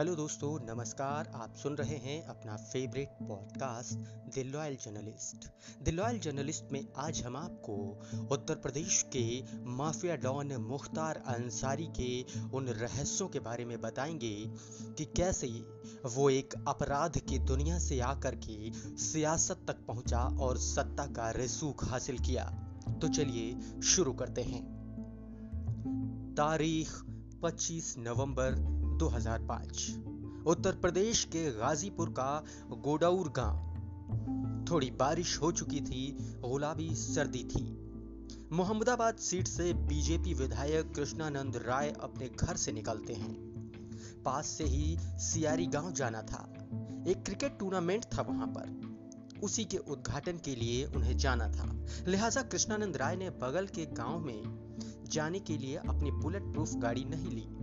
[0.00, 3.98] Hello दोस्तों, नमस्कार। आप सुन रहे हैं अपना favourite podcast
[4.38, 5.48] the Loyal Journalist
[5.82, 12.40] the Loyal Journalist में आज हम आपको उत्तर प्रदेश के माफिया डॉन मुख्तार अंसारी के
[12.40, 14.44] उन रहस्यों के बारे में बताएँगे
[14.82, 15.46] कि कैसे
[16.08, 21.84] वो एक अपराध की दुनिया से आकर के सियासत तक पहुँचा और सत्ता का रसूख
[21.84, 22.44] हासिल किया।
[23.02, 24.64] तो चलिए शुरू करते हैं।
[26.36, 27.02] तारीख
[27.42, 29.90] 25 नवंबर 2005
[30.46, 33.70] उत्तर प्रदेश के गाजीपुर का गोडाउर गाँव।
[34.70, 37.62] थोड़ी बारिश हो चुकी थी, गुलाबी सर्दी थी।
[38.52, 43.34] मोहम्मदाबाद सीट से बीजेपी विधायक कृष्णानंद राय अपने घर से निकलते हैं।
[44.24, 46.52] पास से ही सियारी गाँव जाना था।
[47.08, 48.90] एक क्रिकेट टूर्नामेंट था वहाँ पर।
[49.42, 54.18] उसी के उद्घाटन के लिए उन्हें जाना था। लिहाजा कृष्णानंद राय ने बगल के गाँव
[54.18, 54.42] में
[55.08, 57.59] जाने के लिए अपनी बुलेट प्रूफ गाड़ी नहीं ली।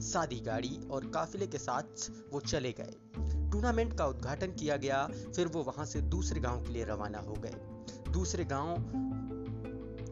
[0.00, 2.94] सादी गाड़ी और काफिले के साथ वो चले गए।
[3.52, 7.34] टूर्नामेंट का उद्घाटन किया गया, फिर वो वहाँ से दूसरे गाँव के लिए रवाना हो
[7.34, 7.54] गए।
[8.12, 8.74] दूसरे गाँव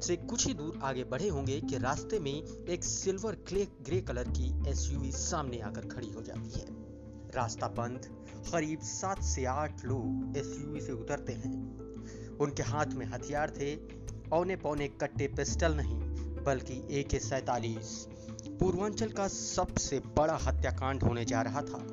[0.00, 4.28] से कुछ ही दूर आगे बढ़े होंगे कि रास्ते में एक सिल्वर क्ले, ग्रे कलर
[4.28, 6.66] की एसयूवी सामने आकर खड़ी हो जाती है।
[7.34, 8.00] रास्ता बंद,
[8.52, 13.76] करीब सात से आठ लोग एसयूवी से उतरते हैं। उनके हाथ में हथियार थे
[14.32, 15.98] औने पौने कट्टे पिस्टल नहीं,
[16.44, 18.08] बल्कि ए के सैतालीस।
[18.60, 21.86] पूर्वांचल का सबसे बड़ा हत्याकांड होने जा रहा था।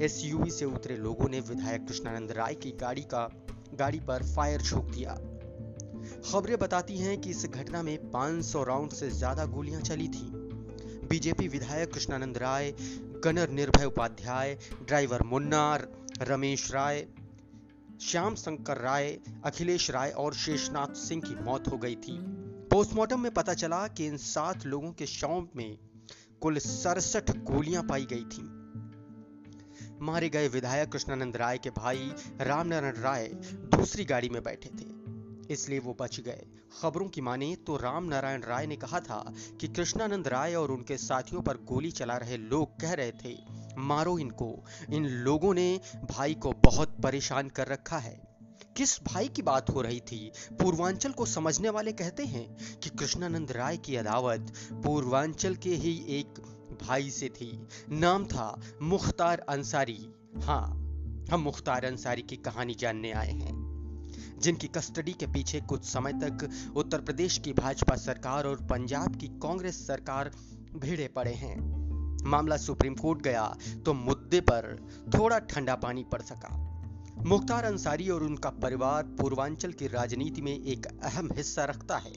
[0.00, 3.28] एसयूवी से उतरे लोगों ने विधायक कृष्णानंद राय की गाड़ी का,
[3.74, 5.14] गाड़ी पर फायर झोंक दिया
[6.24, 10.30] खबरें बताती हैं कि इस घटना में 500 राउंड से ज़्यादा गोलियाँ चली थी।
[11.08, 12.72] बीजेपी विधायक कृष्णानंद राय
[13.24, 14.54] गनर निर्भय उपाध्याय,
[14.86, 15.78] ड्राइवर मुन्ना
[16.22, 17.06] रमेश राय,
[18.02, 22.18] श्याम शंकर राय, अखिलेश राय और शेषनाथ सिंह की मौत हो गई थी।
[22.70, 25.78] पोस्टमार्टम में पता चला कि इन सात लोगों के शव में
[26.44, 28.42] कुल सड़सठ गोलियाँ पाई गई थी।
[30.00, 32.10] मारे गए विधायक कृष्णानंद राय के भाई
[32.40, 33.26] रामनारायण राय
[33.76, 36.46] दूसरी गाड़ी में बैठे थे। इसलिए वो बच गए।
[36.80, 40.96] खबरों की माने तो राम नारायण राय ने कहा था कि कृष्णानंद राय और उनके
[40.96, 43.36] साथियों पर गोली चला रहे लोग कह रहे थे,
[43.78, 45.80] मारो इनको। इन लोगों ने
[46.10, 48.33] भाई को बहुत परेशान कर रखा है।
[48.76, 50.32] किस भाई की बात हो रही थी?
[50.52, 56.40] पूर्वांचल को समझने वाले कहते हैं कि कृष्णानंद राय की अदावत पूर्वांचल के ही एक
[56.82, 60.08] भाई से थी। नाम था मुख्तार अंसारी।
[60.42, 60.66] हाँ
[61.30, 63.62] हम मुख्तार अंसारी की कहानी जानने आए हैं।
[64.42, 69.28] जिनकी कस्टडी के पीछे कुछ समय तक उत्तर प्रदेश की भाजपा सरकार और पंजाब की
[69.28, 70.30] कांग्रेस सरकार
[70.74, 71.56] भिड़े पड़े हैं।
[72.24, 74.76] मामला सुप्रीम कोर्ट गया तो मुद्दे पर
[75.18, 76.73] थोड़ा ठंडा पानी पड़ सका।
[77.16, 82.12] मुख्तार अंसारी और उनका परिवार पूर्वांचल की राजनीति में एक अहम हिस्सा रखता है।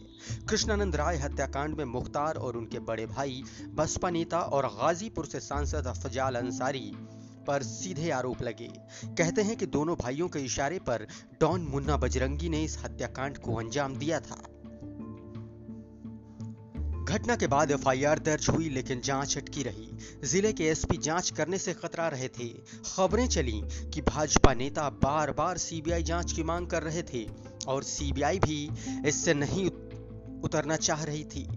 [0.50, 5.88] कृष्णानंद राय हत्याकांड में मुख्तार और उनके बड़े भाई, बसपा नेता और गाजीपुर से सांसद
[5.88, 6.92] अफजाल अंसारी
[7.48, 8.70] पर सीधे आरोप लगे।
[9.06, 11.08] कहते हैं कि दोनों भाइयों के इशारे पर
[11.42, 14.44] डॉन मुन्ना बजरंगी ने इस हत्याकांड को अंजाम दिया था।
[17.18, 19.88] घटना के बाद एफआईआर दर्ज हुई, लेकिन जाँच अटकी रही।
[20.24, 22.48] ज़िले के एसपी जाँच करने से खतरा रहे थे।
[22.86, 23.62] खबरें चली
[23.94, 27.26] कि भाजपा नेता बार बार सीबीआई जाँच की मांग कर रहे थे,
[27.68, 28.70] और सीबीआई भी
[29.08, 29.66] इससे नहीं
[30.42, 31.48] उतरना चाह रही थी।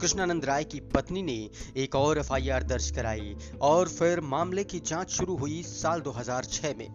[0.00, 5.10] कृष्णानंद राय की पत्नी ने एक और एफआईआर दर्ज कराई, और फिर मामले की जाँच
[5.10, 6.88] शुरू हुई साल 2006 में।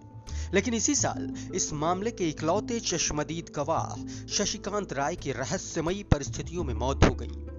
[0.54, 3.96] लेकिन इसी साल इस मामले के इकलौते चश्मदीद गवाह
[4.28, 7.53] शशिकांत राय की रहस्यमयी परिस्थितियों में मौत हो गई।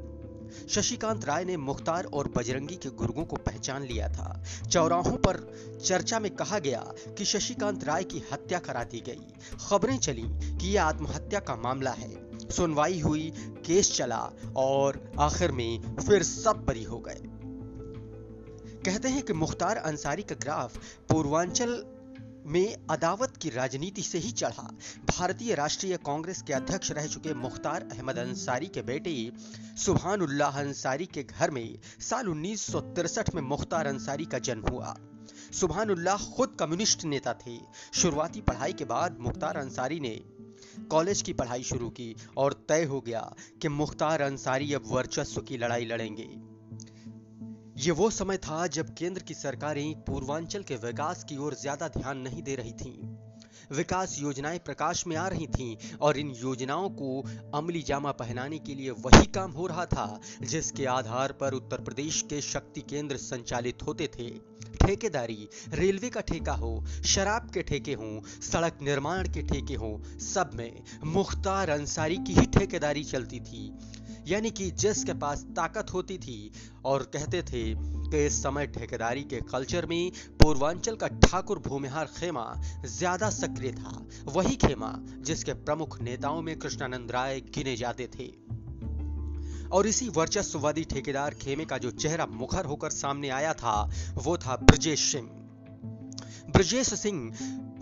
[0.69, 5.55] शशिकांत राय ने मुख्तार और बजरंगी के गुर्गों को पहचान लिया था। चौराहों पर
[5.85, 9.23] चर्चा में कहा गया कि शशिकांत राय की हत्या करा दी गई।
[9.69, 10.25] खबरें चली
[10.59, 13.33] कि यह आत्महत्या का मामला है। सुनवाई हुई,
[13.67, 17.23] केस चला और आखिर में फिर सब बरी हो गए।
[18.85, 20.77] कहते हैं कि मुख्तार अंसारी का ग्राफ
[21.09, 21.94] पूर्वांचल
[22.47, 24.69] में अदावत की राजनीति से ही चढ़ा।
[25.09, 29.15] भारतीय राष्ट्रीय कांग्रेस के अध्यक्ष रह चुके मुख्तार अहमद अंसारी के बेटे
[29.77, 32.71] सुबहान उल्लाह अंसारी के घर में साल उन्नीस
[33.35, 34.95] में मुख्तार अंसारी का जन्म हुआ।
[35.53, 37.59] सुबहान उल्लाह खुद कम्युनिस्ट नेता थे।
[37.95, 40.15] शुरुआती पढ़ाई के बाद मुख्तार अंसारी ने
[40.91, 43.21] कॉलेज की पढ़ाई शुरू की और तय हो गया
[43.63, 46.29] कि मुख्तार अंसारी अब वर्चस्व की लड़ाई लड़ेंगे।
[47.77, 52.19] ये वो समय था जब केंद्र की सरकारें पूर्वांचल के विकास की ओर ज़्यादा ध्यान
[52.19, 53.17] नहीं दे रही थीं।
[53.77, 57.21] विकास योजनाएँ प्रकाश में आ रही थीं और इन योजनाओं को
[57.55, 62.23] अमली जामा पहनाने के लिए वही काम हो रहा था जिसके आधार पर उत्तर प्रदेश
[62.23, 64.31] के शक्ति केंद्र संचालित होते थे
[64.87, 70.51] ठेकेदारी, रेलवे का ठेका हो, शराब के ठेके हों, सड़क निर्माण के ठेके हों, सब
[70.55, 73.69] में मुख्तार अंसारी की ही ठेकेदारी चलती थी
[74.29, 76.53] यानी कि जिसके पास ताकत होती थी
[76.85, 77.63] और कहते थे
[78.11, 80.11] कि इस समय ठेकेदारी के कल्चर में
[80.43, 82.45] पूर्वांचल का ठाकुर भूमिहार खेमा
[82.87, 88.33] ज़्यादा सक्रिय था। वही खेमा जिसके प्रमुख नेताओं में कृष्णानंद राय गिने जाते थे।
[89.69, 94.57] और इसी वर्चस्ववादी ठेकेदार खेमे का जो चेहरा मुखर होकर सामने आया था, वो था
[94.57, 95.29] ब्रजेश सिंह।
[96.51, 97.31] ब्रजेश सिंह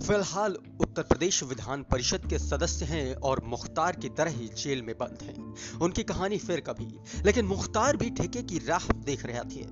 [0.03, 4.95] फ़िलहाल उत्तर प्रदेश विधान परिषद के सदस्य हैं और मुख्तार की तरह ही जेल में
[4.99, 6.87] बंद हैं। उनकी कहानी फिर कभी,
[7.27, 9.65] लेकिन मुख्तार भी ठेके की राह देख रहा थे।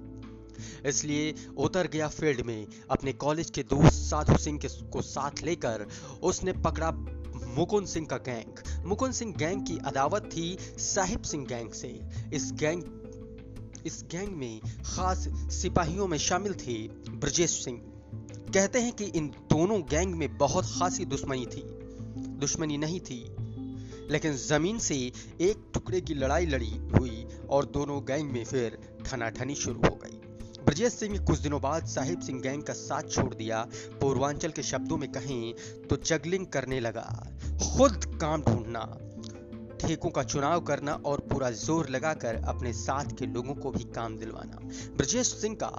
[0.88, 5.86] इसलिए उतर गया फ़ील्ड में अपने कॉलेज के दोस्त साधु सिंह के को साथ लेकर,
[6.22, 6.90] उसने पकड़ा
[7.56, 12.00] मुकुंद सिंह का गैंग। मुकुंद सिंह गैंग की अदावत थी साहिब सिंह गैंग से।
[12.32, 12.82] इस गैंग
[13.86, 17.82] इस गैंग में खास सिपाहियों में शामिल थे ब्रजेश सिंह।
[18.50, 21.62] कहते हैं कि इन दोनों गैंग में बहुत खासी दुश्मनी थी।
[22.41, 23.19] दुश्मनी नहीं थी,
[24.11, 24.94] लेकिन ज़मीन से
[25.41, 30.19] एक टुकड़े की लड़ाई लड़ी हुई और दोनों गैंग में फिर ठनाठनी शुरू हो गई।
[30.64, 33.62] ब्रजेश सिंह ने कुछ दिनों बाद साहिब सिंह गैंग का साथ छोड़ दिया।
[34.00, 35.52] पूर्वांचल के शब्दों में कहें
[35.88, 37.06] तो जगलिंग करने लगा।
[37.67, 38.81] खुद काम ढूंढना
[39.80, 44.16] ठेकों का चुनाव करना और पूरा ज़ोर लगाकर अपने साथ के लोगों को भी काम
[44.16, 44.58] दिलवाना।
[44.96, 45.70] ब्रजेश सिंह का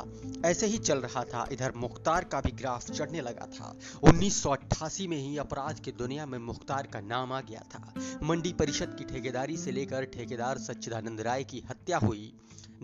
[0.45, 5.17] ऐसे ही चल रहा था। इधर मुख्तार का भी ग्राफ चढ़ने लगा था। 1988 में
[5.17, 7.93] ही अपराध की दुनिया में मुख्तार का नाम आ गया था।
[8.23, 12.31] मंडी परिषद की ठेकेदारी से लेकर ठेकेदार सच्चिदानंद राय की हत्या हुई।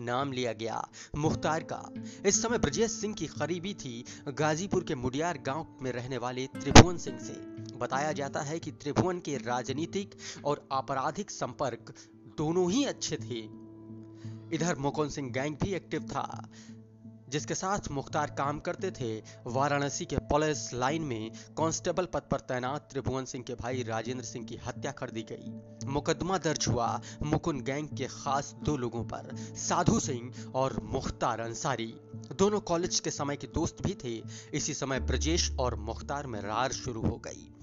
[0.00, 1.82] नाम लिया गया, मुख्तार का।
[2.26, 6.96] इस समय ब्रजेश सिंह की करीबी थी गाजीपुर के मुडियार गाँव में रहने वाले त्रिभुवन
[6.96, 7.32] सिंह से।
[7.78, 10.14] बताया जाता है कि त्रिभुवन के राजनीतिक
[10.44, 11.94] और आपराधिक संपर्क
[12.38, 13.68] दोनों ही अच्छे थे।
[14.56, 16.48] इधर मुकुंद सिंह गैंग भी एक्टिव था।
[17.28, 22.88] जिसके साथ मुख्तार काम करते थे, वाराणसी के पुलिस लाइन में कांस्टेबल पद पर तैनात
[22.90, 27.62] त्रिभुवन सिंह के भाई राजेंद्र सिंह की हत्या कर दी गई। मुकदमा दर्ज हुआ मुकुंद
[27.62, 31.92] गैंग के खास दो लोगों पर, साधु सिंह और मुख्तार अंसारी।
[32.38, 34.22] दोनों कॉलेज के समय के दोस्त भी थे।
[34.54, 37.54] इसी समय ब्रजेश और मुख्तार में रार शुरू हो गई।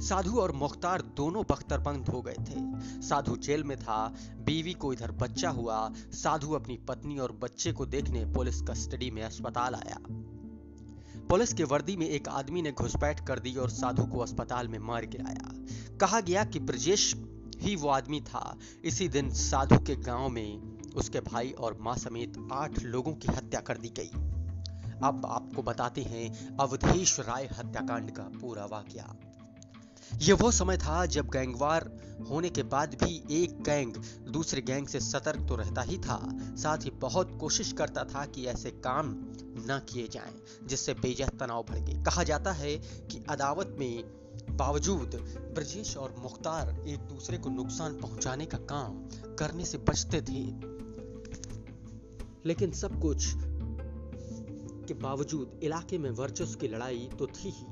[0.00, 5.12] साधु और मुख्तार दोनों बख्तरबंद हो गए थे। साधु जेल में था, बीवी को इधर
[5.12, 9.98] बच्चा हुआ, साधु अपनी पत्नी और बच्चे को देखने पुलिस कस्टडी में अस्पताल आया।
[11.28, 14.78] पुलिस के वर्दी में एक आदमी ने घुसपैठ कर दी और साधु को अस्पताल में
[14.78, 15.52] मार गिराया
[15.96, 17.16] कहा गया कि ब्रजेश
[17.60, 22.48] ही वो आदमी था। इसी दिन साधु के गाँव में उसके भाई और माँ समेत
[22.52, 24.10] आठ लोगों की हत्या कर दी गई।
[25.04, 29.29] अब आपको बताते हैं अवधेश राय हत्याकांड का पूरा वाक्य।
[30.18, 31.90] यह वो समय था जब गैंगवार
[32.30, 33.94] होने के बाद भी एक गैंग
[34.28, 36.18] दूसरे गैंग से सतर्क तो रहता ही था।
[36.56, 39.14] साथ ही बहुत कोशिश करता था कि ऐसे काम
[39.60, 40.34] न किए जाएँ,
[40.66, 44.04] जिससे बेजह तनाव गए। कहा जाता है कि अदावत में
[44.50, 45.14] बावजूद
[45.54, 49.00] ब्रजेश और मुख्तार एक दूसरे को नुकसान पहुँचाने का काम
[49.36, 50.44] करने से बचते थे।
[52.46, 53.26] लेकिन सब कुछ
[54.88, 57.66] के बावजूद इलाके में वर्चस्व की लड़ाई तो थी ही।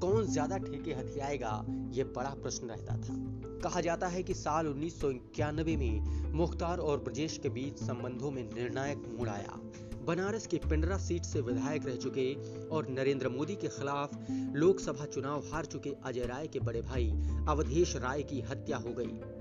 [0.00, 1.64] कौन ज़्यादा ठेके हथियाएगा?
[1.92, 3.14] ये बड़ा प्रश्न रहता था।
[3.62, 8.30] कहा जाता है कि साल उन्नीस सौ इक्यानबे में मुख्तार और ब्रजेश के बीच संबंधों
[8.30, 9.58] में निर्णायक मोड़ आया।
[10.06, 12.32] बनारस की पिंडरा सीट से विधायक रह चुके
[12.68, 17.10] और नरेंद्र मोदी के खिलाफ लोकसभा चुनाव हार चुके अजय राय के बड़े भाई
[17.48, 19.37] अवधेश राय की हत्या हो गई।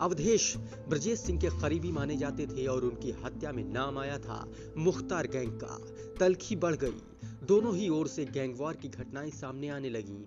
[0.00, 0.56] अवधेश
[0.88, 4.44] ब्रजेश सिंह के करीबी माने जाते थे और उनकी हत्या में नाम आया था
[4.78, 5.78] मुख्तार गैंग का
[6.20, 7.00] तलखी बढ़ गई।
[7.46, 10.24] दोनों ही ओर से गैंगवार की घटनाएँ सामने आने लगी।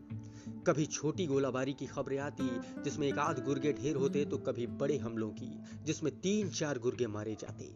[0.68, 2.50] कभी छोटी गोलाबारी की खबरें आती,
[2.84, 5.52] जिसमें एक आध गुर्गे ढेर होते तो कभी बड़े हमलों की,
[5.84, 7.70] जिसमें तीन चार गुर्गे मारे जाते।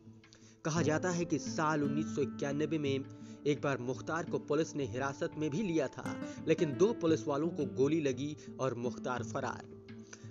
[0.65, 3.05] कहा जाता है कि साल उन्नीस सौ इक्यानबे में
[3.47, 6.15] एक बार मुख्तार को पुलिस ने हिरासत में भी लिया था,
[6.47, 9.63] लेकिन दो पुलिस वालों को गोली लगी और मुख्तार फरार।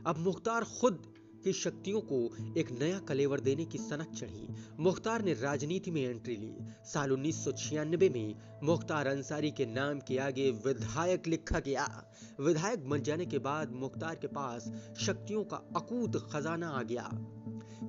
[0.06, 1.02] अब मुख्तार खुद
[1.44, 2.18] की शक्तियों को
[2.58, 4.48] एक नया कलेवर देने की सनक चढ़ी।
[4.80, 7.44] मुख्तार ने राजनीति में एंट्री ली। साल उन्नीस
[8.12, 13.72] में मुख्तार अंसारी के नाम के आगे विधायक लिखा गया। विधायक बन जाने के बाद
[13.72, 17.10] मुख्तार के पास शक्तियों का अकूत खजाना आ गया।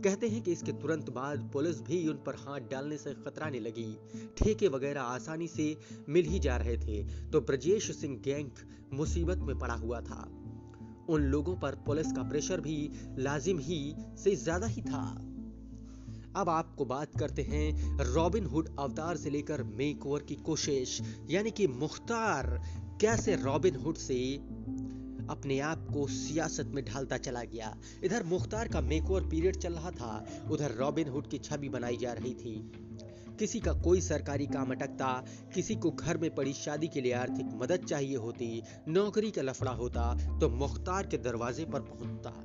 [0.03, 3.97] कहते हैं कि इसके तुरंत बाद पुलिस भी उन पर हाथ डालने से खतराने लगी।
[4.37, 5.77] ठेके वगैरह आसानी से
[6.09, 8.49] मिल ही जा रहे थे। तो ब्रजेश सिंह गैंग
[8.93, 10.44] मुसीबत में पड़ा हुआ था।
[11.09, 12.77] उन लोगों पर पुलिस का प्रेशर भी
[13.19, 15.03] लाजिम ही से ज़्यादा ही था।
[16.35, 21.67] अब आपको बात करते हैं रॉबिन हुड अवतार से लेकर मेकओवर की कोशिश, यानी कि
[21.67, 22.59] मुख्तार,
[23.01, 24.19] कैसे रॉबिन हुड से
[25.29, 29.91] अपने आप को सियासत में ढालता चला गया। इधर मुख्तार का मेकओवर पीरियड चल रहा
[29.91, 32.55] था, उधर रॉबिन हुड की छवि बनाई जा रही थी।
[33.39, 35.23] किसी का कोई सरकारी काम अटकता,
[35.53, 39.71] किसी को घर में पड़ी शादी के लिए आर्थिक मदद चाहिए होती, नौकरी का लफड़ा
[39.71, 42.43] होता तो मुख्तार के दरवाजे पर पहुँचता।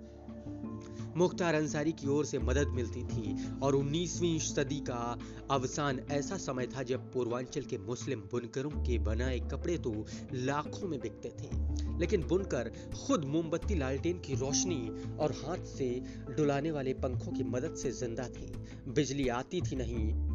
[1.16, 5.18] मुख्तार अंसारी की ओर से मदद मिलती थी और 19वीं सदी का
[5.50, 9.92] अवसान ऐसा समय था जब पूर्वांचल के मुस्लिम बुनकरों के बनाए कपड़े तो
[10.35, 15.88] लाखों में बिकते थे। लेकिन बुनकर खुद मोमबत्ती, लालटेन की रोशनी और हाथ से
[16.37, 18.52] डुलाने वाले पंखों की मदद से ज़िंदा थे।
[18.92, 20.29] बिजली आती थी नहीं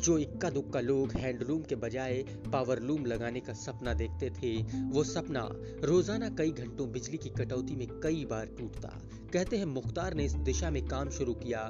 [0.00, 4.56] जो इक्का दुक्का लोग हैंडलूम के बजाय पावरलूम लगाने का सपना देखते थे,
[4.90, 5.48] वो सपना
[5.84, 8.88] रोज़ाना कई घंटों बिजली की कटौती में कई बार टूटता।
[9.32, 11.60] कहते हैं मुख्तार ने इस दिशा में काम शुरू किया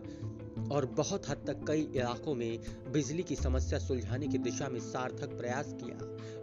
[0.73, 2.59] और बहुत हद तक कई इलाकों में
[2.93, 5.99] बिजली की समस्या सुलझाने की दिशा में सार्थक प्रयास किया।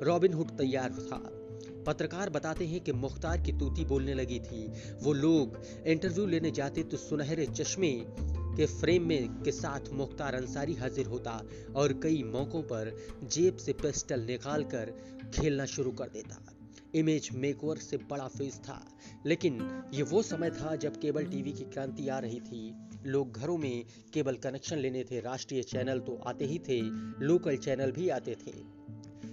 [0.06, 1.22] रॉबिनहुड तैयार था।
[1.88, 4.66] पत्रकार बताते हैं कि मुख्तार की तूती बोलने लगी थी।
[5.04, 7.92] वो लोग इंटरव्यू लेने जाते तो सुनहरे चश्मे
[8.58, 11.42] के फ्रेम में के साथ मुख्तार अंसारी हाजिर होता
[11.76, 14.94] और कई मौकों पर जेब से पिस्टल निकाल कर
[15.36, 16.44] खेलना शुरू कर देता।
[16.96, 18.80] इमेज मेकओवर से बड़ा फेस था,
[19.26, 19.60] लेकिन
[19.94, 22.74] ये वो समय था जब केबल टीवी की क्रांति आ रही थी।
[23.06, 26.82] लोग घरों में केबल कनेक्शन लेने थे, राष्ट्रीय चैनल तो आते ही थे,
[27.26, 28.54] लोकल चैनल भी आते थे।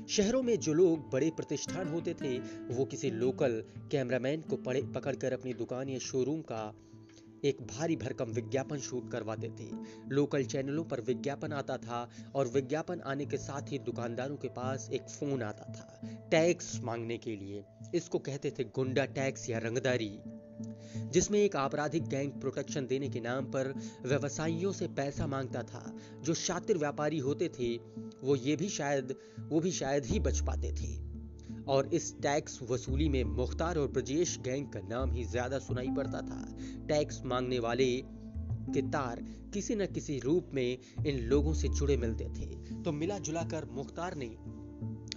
[0.08, 2.38] शहरों में जो लोग बड़े प्रतिष्ठान होते थे,
[2.74, 6.64] वो किसी लोकल कैमरामैन को पकड़कर अपनी दुकान या शोरूम का
[7.44, 9.70] एक भारी भरकम विज्ञापन शूट करवाते थे
[10.08, 14.90] लोकल चैनलों पर विज्ञापन आता था और विज्ञापन आने के साथ ही दुकानदारों के पास
[14.92, 20.18] एक फ़ोन आता था टैक्स मांगने के लिए। इसको कहते थे गुंडा टैक्स या रंगदारी।
[20.96, 23.74] जिसमें एक आपराधिक गैंग प्रोटेक्शन देने के नाम पर
[24.06, 27.76] व्यवसायियों से पैसा माँगता था, जो शातिर व्यापारी होते थे,
[28.22, 31.03] वो ये भी शायद, वो भी शायद ही बच पाते थे।
[31.68, 36.20] और इस टैक्स वसूली में मुख्तार और ब्रजेश गैंग का नाम ही ज़्यादा सुनाई पड़ता
[36.20, 36.56] था।
[36.88, 37.90] टैक्स मांगने वाले
[38.74, 39.20] के तार
[39.54, 42.46] किसी न किसी रूप में इन लोगों से जुड़े मिलते थे।
[42.82, 44.26] तो मिला जुला कर मुख्तार ने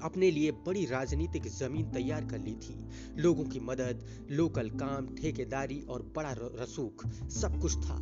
[0.04, 2.75] अपने लिए बड़ी राजनीतिक ज़मीन तैयार कर ली थी।
[3.18, 7.98] लोगों की मदद, लोकल काम, ठेकेदारी और बड़ा रसूख सब कुछ था।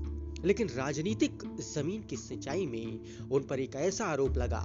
[0.45, 4.63] लेकिन राजनीतिक ज़मीन की सिंचाई में उन पर एक ऐसा आरोप लगा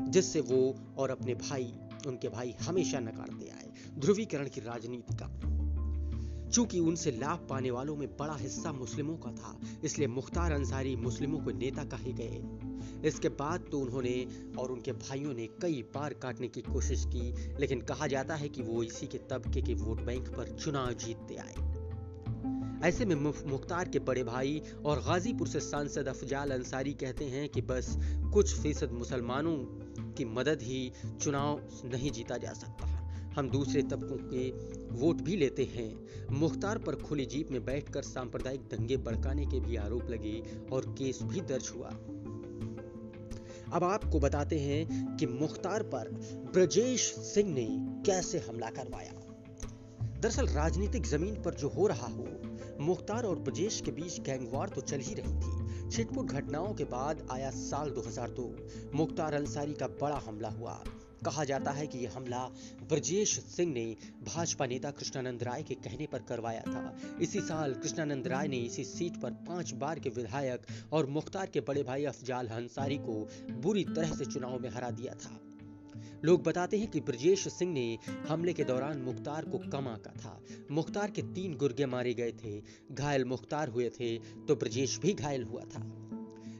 [0.00, 1.72] जिससे वो और अपने भाई
[2.06, 5.60] उनके भाई हमेशा नकारते आए। ध्रुवीकरण की राजनीति का।
[6.50, 11.38] चूँकि उनसे लाभ पाने वालों में बड़ा हिस्सा मुस्लिमों का था, इसलिए मुख्तार अंसारी मुस्लिमों
[11.38, 12.42] को नेता कहे गए।
[13.08, 14.28] इसके बाद तो उन्होंने
[14.58, 18.62] और उनके भाइयों ने कई बार काटने की कोशिश की, लेकिन कहा जाता है कि
[18.62, 21.69] वो इसी के तबके के वोट बैंक पर चुनाव जीतते आए।
[22.84, 23.14] ऐसे में
[23.50, 27.96] मुख्तार के बड़े भाई और गाजीपुर से सांसद अफजाल अंसारी कहते हैं कि बस
[28.34, 29.56] कुछ फ़ीसद मुसलमानों
[30.12, 32.86] की मदद ही चुनाव नहीं जीता जा सकता।
[33.36, 34.50] हम दूसरे तबकों के
[34.96, 39.76] वोट भी लेते हैं। मुख्तार पर खुली जीप में बैठकर सांप्रदायिक दंगे भड़काने के भी
[39.76, 41.88] आरोप लगे और केस भी दर्ज हुआ।
[43.72, 46.08] अब आपको बताते हैं कि मुख्तार पर
[46.54, 47.66] ब्रजेश सिंह ने
[48.06, 49.12] कैसे हमला करवाया।
[50.20, 52.28] दरअसल राजनीतिक ज़मीन पर जो हो रहा हो
[52.80, 57.26] मुख्तार और ब्रजेश के बीच गैंगवार तो चल ही रही थी। छिटपुट घटनाओं के बाद
[57.30, 58.46] आया साल 2002
[58.94, 60.82] मुख्तार अंसारी का बड़ा हमला हुआ।
[61.24, 62.44] कहा जाता है कि यह हमला
[62.88, 63.84] ब्रजेश सिंह ने
[64.22, 68.84] भाजपा नेता कृष्णानंद राय के कहने पर करवाया था। इसी साल कृष्णानंद राय ने इसी
[68.84, 73.20] सीट पर पाँच बार के विधायक और मुख्तार के बड़े भाई अफजाल अंसारी को
[73.60, 75.38] बुरी तरह से चुनाव में हरा दिया था।
[76.24, 80.40] लोग बताते हैं कि ब्रजेश सिंह ने हमले के दौरान मुख्तार को कम आका था।
[80.70, 85.42] मुख्तार के तीन गुर्गे मारे गए थे। घायल मुख्तार हुए थे तो ब्रजेश भी घायल
[85.42, 85.99] हुआ था।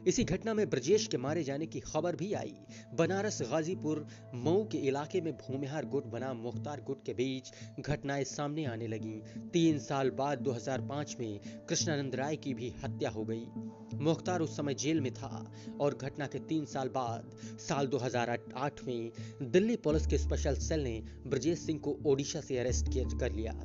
[0.07, 2.55] इसी घटना में ब्रजेश के मारे जाने की खबर भी आई।
[2.93, 8.65] बनारस, गाजीपुर, मऊ के इलाके में भूमिहार गुट बना मुख्तार गुट के बीच घटनाएँ सामने
[8.65, 9.21] आने लगी।
[9.53, 11.39] तीन साल बाद 2005 में
[11.69, 13.45] कृष्णानंद राय की भी हत्या हो गई।
[13.93, 19.11] मुख्तार उस समय जेल में था और घटना के तीन साल बाद, साल 2008 में
[19.41, 23.63] दिल्ली पुलिस के स्पेशल सेल ने ब्रजेश सिंह को ओडिशा से अरेस्ट कर लिया।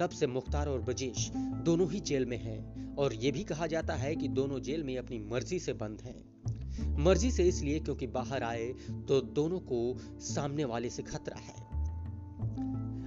[0.00, 1.30] तब से मुख्तार और ब्रजेश
[1.64, 4.96] दोनों ही जेल में हैं और यह भी कहा जाता है कि दोनों जेल में
[4.98, 8.66] अपनी मर्ज़ी से बंद हैं। मर्ज़ी से इसलिए क्योंकि बाहर आए
[9.08, 9.80] तो दोनों को
[10.20, 11.56] सामने वाले से खतरा है।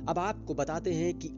[0.05, 1.29] अब आपको बताते हैं कि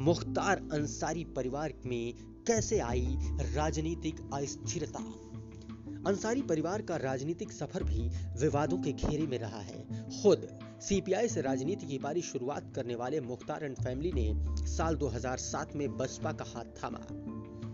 [0.00, 2.14] मुख्तार अंसारी परिवार में
[2.46, 3.16] कैसे आई
[3.54, 5.04] राजनीतिक अस्थिरता।
[6.10, 8.08] अंसारी परिवार का राजनीतिक सफ़र भी
[8.40, 9.84] विवादों के घेरे में रहा है।
[10.22, 10.48] खुद
[10.80, 15.96] सीपीआई से राजनीति की बारी शुरुआत करने वाले मुख्तार एंड फैमिली ने साल 2007 में
[15.96, 16.98] बसपा का हाथ थामा।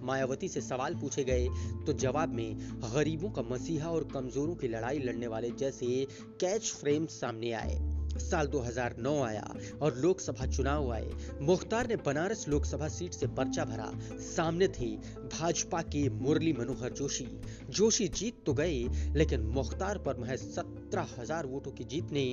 [0.03, 1.49] मायावती से सवाल पूछे गए
[1.87, 2.59] तो जवाब में,
[2.95, 6.07] गरीबों का मसीहा और कमजोरों की लड़ाई लड़ने वाले जैसे
[6.41, 7.79] कैच फ्रेम सामने आए।
[8.21, 9.45] साल 2009 आया
[9.83, 11.11] और लोकसभा चुनाव आए।
[11.43, 13.91] मुख्तार ने बनारस लोकसभा सीट से पर्चा भरा।
[14.27, 14.91] सामने थे
[15.31, 17.27] भाजपा के मुरली मनोहर जोशी।
[17.71, 18.83] जोशी जीत तो गए,
[19.17, 22.27] लेकिन मुख्तार पर महज सत्रह हज़ार वोटों की जीत ने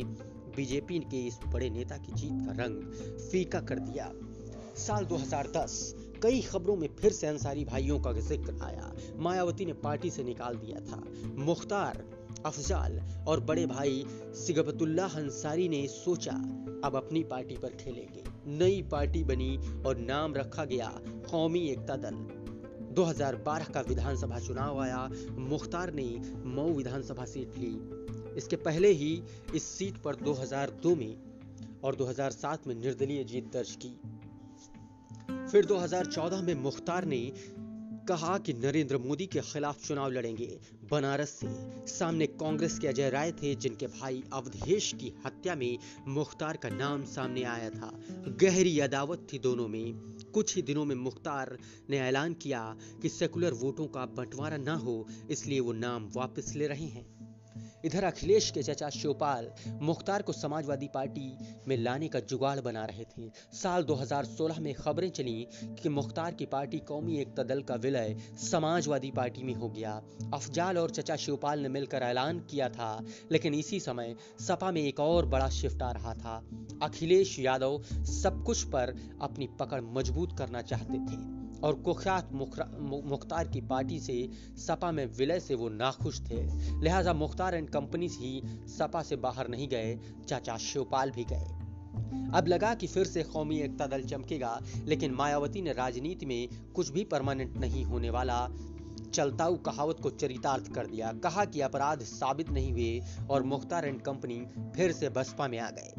[0.55, 2.81] बीजेपी के इस बड़े नेता की जीत का रंग
[3.31, 4.11] फीका कर दिया।
[4.77, 10.09] साल 2010 कई खबरों में फिर से अंसारी भाइयों का ज़िक्र आया। मायावती ने पार्टी
[10.09, 11.03] से निकाल दिया था।
[11.37, 12.03] मुख्तार,
[12.45, 16.31] अफजाल और बड़े भाई सिगबतुल्ला अंसारी ने सोचा,
[16.83, 20.91] अब अपनी पार्टी पर खेलेंगे। नई पार्टी बनी और नाम रखा गया
[21.31, 22.15] कौमी एकता दल।
[22.95, 27.71] 2012 का विधानसभा चुनाव आया। मुख्तार ने मऊ विधानसभा सीट ली।
[28.39, 29.23] इसके पहले ही
[29.55, 31.17] इस सीट पर 2002 में
[31.83, 33.89] और 2007 में निर्दलीय जीत दर्ज की।
[35.51, 37.33] फिर 2014 में मुख्तार ने
[38.09, 40.59] कहा कि नरेंद्र मोदी के खिलाफ चुनाव लड़ेंगे।
[40.91, 41.47] बनारस से
[41.87, 45.77] सामने कांग्रेस के अजय राय थे, जिनके भाई अवधेश की हत्या में
[46.07, 47.91] मुख्तार का नाम सामने आया था।
[48.41, 49.93] गहरी अदावत थी दोनों में।
[50.33, 51.57] कुछ ही दिनों में मुख्तार
[51.89, 56.67] ने ऐलान किया कि सेकुलर वोटों का बंटवारा ना हो, इसलिए वो नाम वापस ले
[56.67, 57.28] रहे हैं।
[57.85, 63.03] इधर अखिलेश के चचा शिवपाल मुख्तार को समाजवादी पार्टी में लाने का जुगाड़ बना रहे
[63.03, 68.17] थे। साल 2016 में खबरें चली कि मुख्तार की पार्टी कौमी एकता दल का विलय
[68.51, 70.01] समाजवादी पार्टी में हो गया।
[70.33, 74.99] अफजाल और चचा शिवपाल ने मिलकर ऐलान किया था, लेकिन इसी समय सपा में एक
[74.99, 76.49] और बड़ा शिफ्ट आ रहा था।
[76.83, 83.61] अखिलेश यादव सब कुछ पर अपनी पकड़ मज़बूत करना चाहते थे। और कुख्यात मुख्तार की
[83.61, 86.41] पार्टी से सपा में विलय से वो नाखुश थे।
[86.81, 89.97] लिहाजा मुख्तार एंड कंपनी ही सपा से बाहर नहीं गए,
[90.27, 91.45] चाचा शिवपाल भी गए।
[92.37, 96.89] अब लगा कि फिर से कौमी एकता दल चमकेगा, लेकिन मायावती ने राजनीति में कुछ
[96.89, 98.47] भी परमानेंट नहीं होने वाला
[99.13, 104.01] चलताऊ कहावत को चरितार्थ कर दिया। कहा कि अपराध साबित नहीं हुए और मुख्तार एंड
[104.01, 105.93] कंपनी फिर से बसपा में आ गए।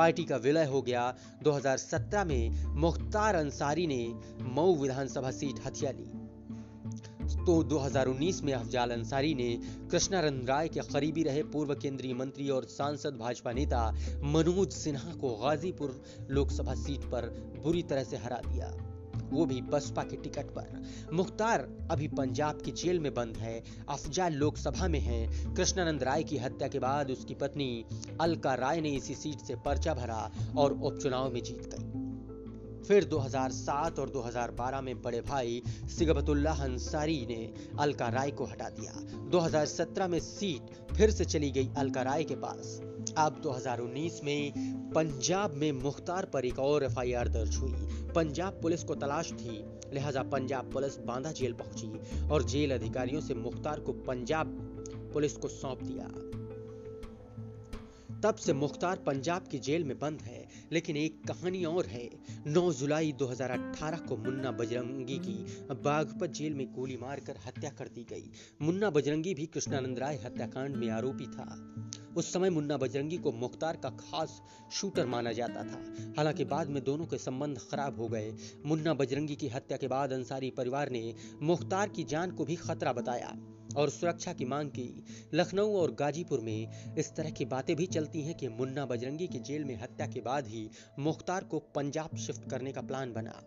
[0.00, 1.02] पार्टी का विलय हो गया।
[1.42, 4.02] 2017 में मुख्तार अंसारी ने
[4.54, 6.08] मऊ विधानसभा सीट हथिया ली।
[7.46, 9.48] तो 2019 में अफजाल अंसारी ने
[9.90, 13.90] कृष्णानंद राय के करीबी रहे पूर्व केंद्रीय मंत्री और सांसद भाजपा नेता
[14.24, 17.28] मनोज सिन्हा को गाजीपुर लोकसभा सीट पर
[17.64, 18.72] बुरी तरह से हरा दिया।
[19.30, 20.82] वो भी बसपा के टिकट पर।
[21.12, 26.38] मुख्तार अभी पंजाब की जेल में बंद है अफजाल लोकसभा में है। कृष्णानंद राय की
[26.38, 27.84] हत्या के बाद उसकी पत्नी
[28.20, 31.86] अलका राय ने इसी सीट से पर्चा भरा और उपचुनाव में जीत गई।
[32.88, 35.62] फिर 2007 और 2012 में बड़े भाई
[35.98, 38.92] सिगबतुल्ला अंसारी ने अलका राय को हटा दिया।
[39.30, 42.80] 2017 में सीट फिर से चली गई अलका राय के पास।
[43.18, 44.52] अब 2019 में
[44.94, 47.72] पंजाब में मुख्तार पर एक और एफआईआर दर्ज हुई।
[48.14, 53.34] पंजाब पुलिस को तलाश थी, लिहाजा पंजाब पुलिस बांदा जेल पहुँची और जेल अधिकारियों से
[53.34, 54.46] मुख्तार को पंजाब
[55.12, 56.10] पुलिस को सौंप दिया।
[58.24, 62.10] तब से मुख्तार पंजाब की जेल में बंद है, लेकिन एक कहानी और है।
[62.46, 68.06] 9 जुलाई 2018 को मुन्ना बजरंगी की बागपत जेल में गोली मारकर हत्या कर दी
[68.10, 68.30] गई।
[68.62, 71.74] मुन्ना बजरंगी भी कृष्णानंद राय हत्याकांड में आरोपी था।
[72.16, 74.40] उस समय मुन्ना बजरंगी को मुख्तार का खास
[74.72, 78.34] शूटर माना जाता था। हालाँकि बाद में दोनों के संबंध खराब हो गए।
[78.66, 82.92] मुन्ना बजरंगी की हत्या के बाद अंसारी परिवार ने मुख्तार की जान को भी खतरा
[82.92, 83.36] बताया
[83.76, 88.22] और सुरक्षा की मांग की। लखनऊ और गाजीपुर में इस तरह की बातें भी चलती
[88.22, 92.50] हैं कि मुन्ना बजरंगी की जेल में हत्या के बाद ही मुख्तार को पंजाब शिफ्ट
[92.50, 93.42] करने का प्लान बना।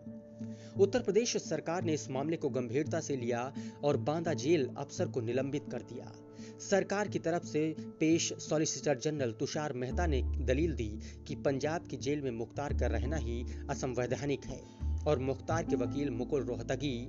[0.80, 3.52] उत्तर प्रदेश सरकार ने इस मामले को गंभीरता से लिया
[3.84, 6.12] और बांदा जेल अफसर को निलंबित कर दिया।
[6.60, 11.96] सरकार की तरफ़ से पेश सॉलिसिटर जनरल तुषार मेहता ने दलील दी कि पंजाब की
[11.96, 14.62] जेल में मुख्तार का रहना ही असंवैधानिक है
[15.06, 17.08] और मुख्तार के वकील मुकुल रोहतगी,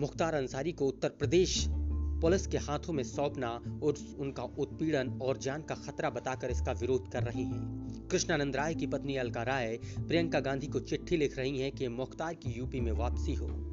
[0.00, 1.66] मुख्तार अंसारी को उत्तर प्रदेश
[2.22, 7.12] पुलिस के हाथों में सौंपना और उनका उत्पीड़न और जान का खतरा बताकर इसका विरोध
[7.12, 11.60] कर रहे हैं। कृष्णानंद राय की पत्नी अलका राय, प्रियंका गांधी को चिट्ठी लिख रही
[11.60, 13.67] हैं कि मुख्तार की यूपी में वापसी हो।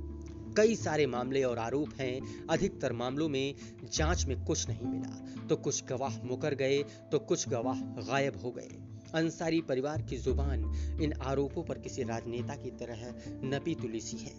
[0.57, 3.55] कई सारे मामले और आरोप हैं। अधिकतर मामलों में
[3.93, 8.51] जाँच में कुछ नहीं मिला। तो कुछ गवाह मुकर गए तो कुछ गवाह गायब हो
[8.51, 8.69] गए।
[9.15, 10.63] अंसारी परिवार की ज़ुबान
[11.01, 13.13] इन आरोपों पर किसी राजनेता की तरह
[13.43, 14.33] नपी तुली है।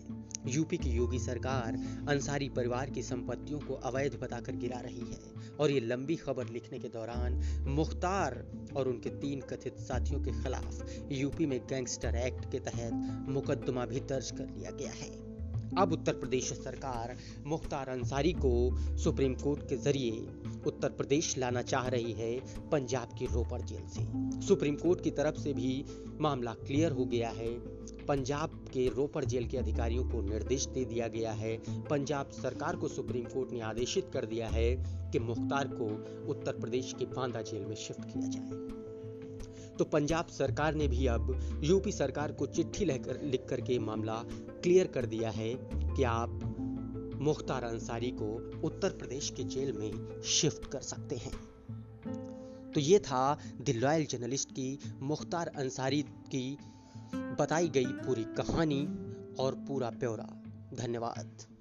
[0.46, 1.76] यूपी की योगी सरकार
[2.08, 6.78] अंसारी परिवार की संपत्तियों को अवैध बताकर गिरा रही है और ये लंबी खबर लिखने
[6.78, 8.44] के दौरान मुख्तार
[8.76, 14.00] और उनके तीन कथित साथियों के खिलाफ यूपी में गैंगस्टर एक्ट के तहत मुकदमा भी
[14.00, 15.25] दर्ज कर लिया गया है।
[15.78, 18.52] अब उत्तर प्रदेश सरकार मुख्तार अंसारी को
[18.98, 20.26] सुप्रीम कोर्ट के ज़रिए
[20.66, 24.04] उत्तर प्रदेश लाना चाह रही है पंजाब की रोपड़ जेल से।
[24.46, 25.84] सुप्रीम कोर्ट की तरफ़ से भी
[26.20, 27.50] मामला क्लियर हो गया है।
[28.06, 31.56] पंजाब के रोपड़ जेल के अधिकारियों को निर्देश दे दिया गया है।
[31.90, 34.74] पंजाब सरकार को सुप्रीम कोर्ट ने आदेशित कर दिया है
[35.12, 35.86] कि मुख्तार को
[36.30, 38.84] उत्तर प्रदेश के बांदा जेल में शिफ्ट किया जाए।
[39.78, 44.22] तो पंजाब सरकार ने भी अब यूपी सरकार को चिट्ठी लिख करके मामला
[44.62, 46.52] क्लियर कर दिया है कि आप
[47.20, 51.32] मुख्तार अंसारी को उत्तर प्रदेश के जेल में शिफ्ट कर सकते हैं।
[52.72, 56.58] तो ये था द लॉयल जर्नलिस्ट की, मुख्तार अंसारी की
[57.14, 58.88] बताई गई पूरी कहानी
[59.38, 60.42] और पूरा ब्यौरा।
[60.74, 61.55] धन्यवाद।